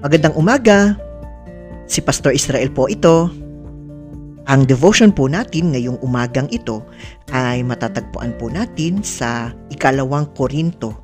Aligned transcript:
Magandang 0.00 0.32
umaga. 0.32 0.96
Si 1.84 2.00
Pastor 2.00 2.32
Israel 2.32 2.72
po 2.72 2.88
ito. 2.88 3.28
Ang 4.48 4.64
devotion 4.64 5.12
po 5.12 5.28
natin 5.28 5.76
ngayong 5.76 6.00
umagang 6.00 6.48
ito 6.48 6.80
ay 7.36 7.60
matatagpuan 7.60 8.32
po 8.40 8.48
natin 8.48 9.04
sa 9.04 9.52
ikalawang 9.68 10.24
Korinto, 10.32 10.96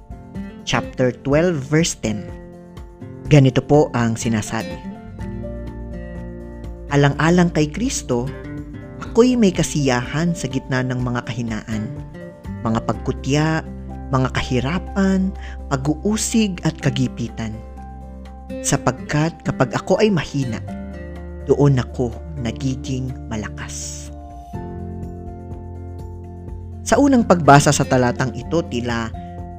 chapter 0.64 1.12
12, 1.12 1.60
verse 1.60 1.92
10. 2.00 3.28
Ganito 3.28 3.60
po 3.60 3.92
ang 3.92 4.16
sinasabi. 4.16 4.80
Alang-alang 6.88 7.52
kay 7.52 7.68
Kristo, 7.68 8.24
ako'y 9.04 9.36
may 9.36 9.52
kasiyahan 9.52 10.32
sa 10.32 10.48
gitna 10.48 10.80
ng 10.80 11.04
mga 11.04 11.20
kahinaan, 11.28 11.84
mga 12.64 12.80
pagkutya, 12.88 13.60
mga 14.08 14.32
kahirapan, 14.32 15.36
pag-uusig 15.68 16.64
at 16.64 16.72
kagipitan 16.80 17.52
sapagkat 18.62 19.32
kapag 19.46 19.74
ako 19.74 19.98
ay 20.02 20.10
mahina, 20.10 20.62
doon 21.46 21.78
ako 21.78 22.10
nagiging 22.42 23.14
malakas. 23.30 24.08
Sa 26.86 27.02
unang 27.02 27.26
pagbasa 27.26 27.74
sa 27.74 27.82
talatang 27.82 28.30
ito, 28.38 28.62
tila 28.62 29.10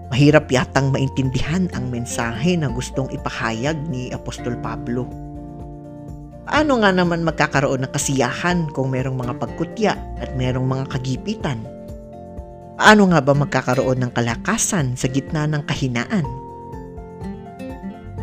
mahirap 0.07 0.47
yatang 0.47 0.95
maintindihan 0.95 1.67
ang 1.75 1.91
mensahe 1.91 2.55
na 2.55 2.71
gustong 2.71 3.11
ipahayag 3.11 3.75
ni 3.91 4.07
Apostol 4.15 4.55
Pablo. 4.63 5.03
Paano 6.47 6.79
nga 6.79 6.95
naman 6.95 7.27
magkakaroon 7.27 7.83
ng 7.83 7.91
kasiyahan 7.91 8.71
kung 8.71 8.95
merong 8.95 9.19
mga 9.19 9.33
pagkutya 9.35 9.99
at 10.23 10.31
merong 10.39 10.63
mga 10.63 10.87
kagipitan? 10.95 11.59
Paano 12.79 13.11
nga 13.11 13.19
ba 13.19 13.35
magkakaroon 13.35 13.99
ng 13.99 14.11
kalakasan 14.15 14.95
sa 14.95 15.11
gitna 15.11 15.43
ng 15.43 15.67
kahinaan? 15.67 16.23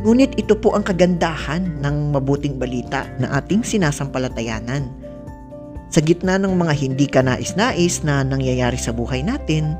Ngunit 0.05 0.37
ito 0.37 0.53
po 0.53 0.77
ang 0.77 0.85
kagandahan 0.85 1.81
ng 1.81 2.13
mabuting 2.13 2.61
balita 2.61 3.09
na 3.17 3.41
ating 3.41 3.65
sinasampalatayanan. 3.65 4.93
Sa 5.89 6.05
gitna 6.05 6.37
ng 6.37 6.53
mga 6.53 6.75
hindi 6.77 7.09
kanais-nais 7.09 8.05
na 8.05 8.21
nangyayari 8.21 8.77
sa 8.77 8.93
buhay 8.93 9.25
natin, 9.25 9.73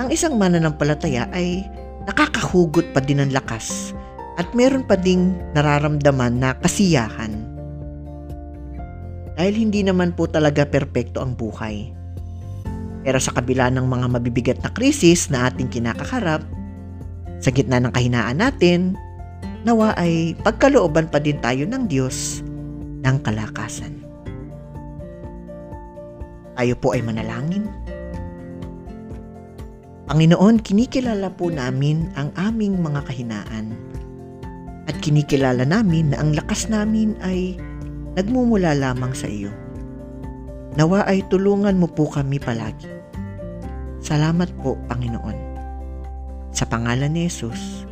ang 0.00 0.08
isang 0.08 0.40
mananampalataya 0.40 1.28
ay 1.36 1.68
nakakahugot 2.08 2.96
pa 2.96 3.04
din 3.04 3.20
ng 3.20 3.36
lakas 3.36 3.92
at 4.40 4.48
meron 4.56 4.88
pa 4.88 4.96
ding 4.96 5.36
nararamdaman 5.52 6.40
na 6.40 6.56
kasiyahan. 6.56 7.36
Dahil 9.36 9.52
hindi 9.52 9.84
naman 9.84 10.16
po 10.16 10.32
talaga 10.32 10.64
perpekto 10.64 11.20
ang 11.20 11.36
buhay. 11.36 11.92
Pero 13.04 13.20
sa 13.20 13.36
kabila 13.36 13.68
ng 13.68 13.84
mga 13.84 14.06
mabibigat 14.08 14.58
na 14.64 14.72
krisis 14.72 15.28
na 15.28 15.52
ating 15.52 15.68
kinakaharap, 15.68 16.40
sa 17.42 17.50
gitna 17.52 17.82
ng 17.82 17.92
kahinaan 17.92 18.38
natin, 18.38 18.94
nawa 19.62 19.94
ay 19.98 20.34
pagkalooban 20.42 21.06
pa 21.10 21.22
din 21.22 21.38
tayo 21.38 21.66
ng 21.66 21.86
Diyos 21.86 22.42
ng 23.02 23.16
kalakasan. 23.22 23.94
Tayo 26.58 26.74
po 26.78 26.94
ay 26.94 27.02
manalangin. 27.02 27.66
Panginoon, 30.06 30.60
kinikilala 30.60 31.32
po 31.32 31.48
namin 31.48 32.10
ang 32.18 32.28
aming 32.36 32.78
mga 32.78 33.00
kahinaan 33.08 33.72
at 34.84 34.98
kinikilala 35.00 35.62
namin 35.62 36.12
na 36.12 36.20
ang 36.20 36.34
lakas 36.34 36.66
namin 36.68 37.14
ay 37.22 37.56
nagmumula 38.18 38.76
lamang 38.76 39.14
sa 39.14 39.30
iyo. 39.30 39.48
Nawa 40.76 41.04
ay 41.08 41.24
tulungan 41.28 41.78
mo 41.78 41.88
po 41.88 42.08
kami 42.10 42.40
palagi. 42.42 42.88
Salamat 44.02 44.50
po, 44.60 44.74
Panginoon. 44.90 45.38
Sa 46.52 46.66
pangalan 46.66 47.14
ni 47.14 47.30
Jesus. 47.30 47.91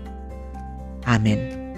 Amen. 1.07 1.70